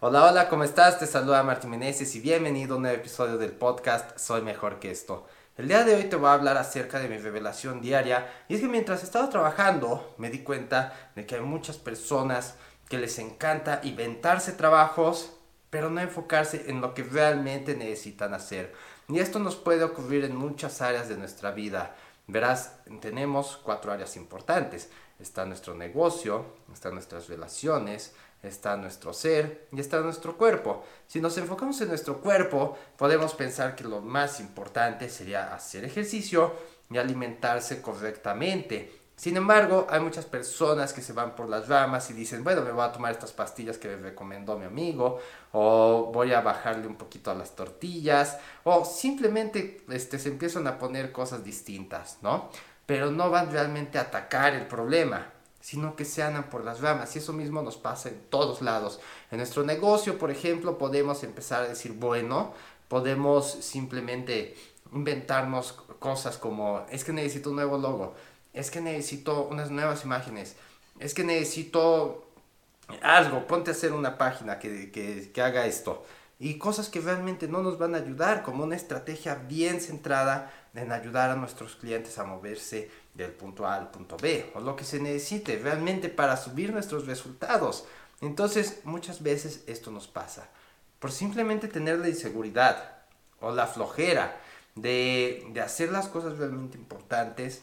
[0.00, 1.00] Hola, hola, ¿cómo estás?
[1.00, 4.92] Te saluda Martín Meneses y bienvenido a un nuevo episodio del podcast Soy Mejor que
[4.92, 5.26] esto.
[5.56, 8.60] El día de hoy te voy a hablar acerca de mi revelación diaria y es
[8.60, 12.54] que mientras estaba trabajando me di cuenta de que hay muchas personas
[12.88, 15.32] que les encanta inventarse trabajos
[15.68, 18.72] pero no enfocarse en lo que realmente necesitan hacer.
[19.08, 21.96] Y esto nos puede ocurrir en muchas áreas de nuestra vida.
[22.28, 24.90] Verás, tenemos cuatro áreas importantes.
[25.18, 30.84] Está nuestro negocio, están nuestras relaciones, está nuestro ser y está nuestro cuerpo.
[31.06, 36.54] Si nos enfocamos en nuestro cuerpo, podemos pensar que lo más importante sería hacer ejercicio
[36.90, 38.98] y alimentarse correctamente.
[39.18, 42.70] Sin embargo, hay muchas personas que se van por las ramas y dicen, bueno, me
[42.70, 45.18] voy a tomar estas pastillas que me recomendó mi amigo,
[45.50, 50.78] o voy a bajarle un poquito a las tortillas, o simplemente este, se empiezan a
[50.78, 52.48] poner cosas distintas, ¿no?
[52.88, 57.14] Pero no van realmente a atacar el problema, sino que se andan por las ramas.
[57.14, 58.98] Y eso mismo nos pasa en todos lados.
[59.30, 62.52] En nuestro negocio, por ejemplo, podemos empezar a decir, bueno,
[62.88, 64.56] podemos simplemente
[64.92, 68.14] inventarnos cosas como, es que necesito un nuevo logo
[68.58, 70.56] es que necesito unas nuevas imágenes,
[70.98, 72.26] es que necesito
[73.02, 76.04] algo, ponte a hacer una página que, que, haga esto.
[76.40, 80.92] Y cosas que realmente no nos van a ayudar, como una estrategia bien centrada en
[80.92, 84.84] ayudar a nuestros clientes a moverse del punto A al punto B, o lo que
[84.84, 87.84] se necesite realmente para subir nuestros resultados.
[88.20, 90.48] Entonces, muchas veces esto nos pasa.
[90.98, 92.96] Por simplemente tener la inseguridad
[93.40, 94.40] o la flojera
[94.74, 97.62] de, de hacer las cosas realmente importantes,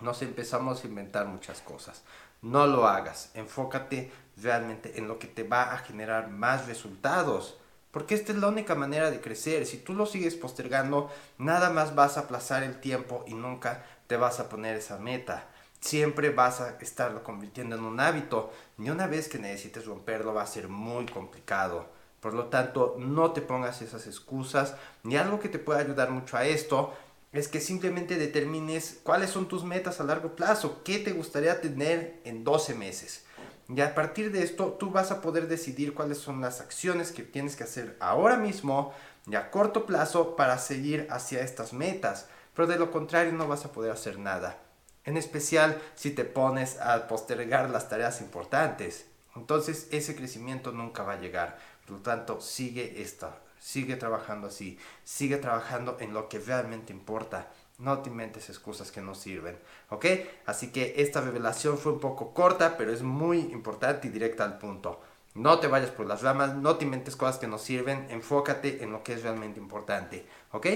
[0.00, 2.02] nos empezamos a inventar muchas cosas.
[2.42, 7.58] No lo hagas, enfócate realmente en lo que te va a generar más resultados.
[7.90, 9.66] Porque esta es la única manera de crecer.
[9.66, 14.16] Si tú lo sigues postergando, nada más vas a aplazar el tiempo y nunca te
[14.16, 15.48] vas a poner esa meta.
[15.80, 18.52] Siempre vas a estarlo convirtiendo en un hábito.
[18.76, 21.88] Ni una vez que necesites romperlo va a ser muy complicado.
[22.20, 24.74] Por lo tanto, no te pongas esas excusas.
[25.02, 26.92] Ni algo que te pueda ayudar mucho a esto
[27.32, 32.20] es que simplemente determines cuáles son tus metas a largo plazo, qué te gustaría tener
[32.24, 33.24] en 12 meses.
[33.72, 37.22] Y a partir de esto tú vas a poder decidir cuáles son las acciones que
[37.22, 38.92] tienes que hacer ahora mismo
[39.26, 42.26] y a corto plazo para seguir hacia estas metas.
[42.54, 44.58] Pero de lo contrario no vas a poder hacer nada.
[45.04, 49.06] En especial si te pones a postergar las tareas importantes.
[49.36, 51.58] Entonces ese crecimiento nunca va a llegar.
[51.86, 54.78] Por lo tanto, sigue esta, Sigue trabajando así.
[55.04, 57.48] Sigue trabajando en lo que realmente importa.
[57.80, 59.58] No te inventes excusas que no sirven.
[59.88, 60.06] ¿Ok?
[60.46, 64.58] Así que esta revelación fue un poco corta, pero es muy importante y directa al
[64.58, 65.00] punto.
[65.34, 68.92] No te vayas por las ramas, no te inventes cosas que no sirven, enfócate en
[68.92, 70.26] lo que es realmente importante.
[70.52, 70.66] ¿Ok?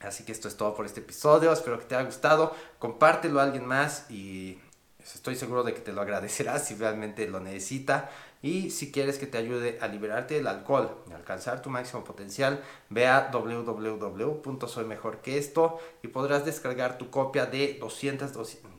[0.00, 1.52] Así que esto es todo por este episodio.
[1.52, 2.54] Espero que te haya gustado.
[2.78, 4.58] Compártelo a alguien más y
[5.02, 8.10] estoy seguro de que te lo agradecerás si realmente lo necesita.
[8.42, 12.60] Y si quieres que te ayude a liberarte del alcohol y alcanzar tu máximo potencial,
[12.90, 18.32] ve a www.soymejorqueesto y podrás descargar tu copia de 200,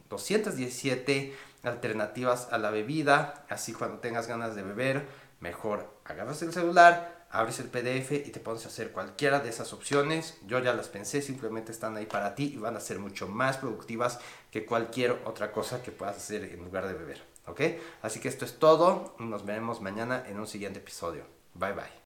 [0.10, 3.46] 217 alternativas a la bebida.
[3.50, 5.08] Así cuando tengas ganas de beber,
[5.40, 9.72] mejor agarras el celular, abres el PDF y te pones a hacer cualquiera de esas
[9.72, 10.38] opciones.
[10.46, 13.56] Yo ya las pensé, simplemente están ahí para ti y van a ser mucho más
[13.58, 14.20] productivas
[14.52, 17.33] que cualquier otra cosa que puedas hacer en lugar de beber.
[17.48, 17.62] ¿Ok?
[18.02, 19.16] Así que esto es todo.
[19.20, 21.26] Nos veremos mañana en un siguiente episodio.
[21.54, 21.94] Bye bye.